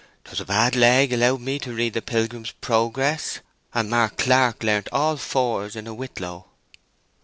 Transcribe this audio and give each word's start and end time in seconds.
"'Twas 0.23 0.41
a 0.41 0.45
bad 0.45 0.75
leg 0.75 1.13
allowed 1.13 1.41
me 1.41 1.59
to 1.59 1.73
read 1.75 1.93
the 1.93 2.01
Pilgrim's 2.01 2.53
Progress, 2.53 3.37
and 3.71 3.87
Mark 3.87 4.17
Clark 4.17 4.63
learnt 4.63 4.89
All 4.91 5.15
Fours 5.15 5.75
in 5.75 5.85
a 5.85 5.93
whitlow." 5.93 6.47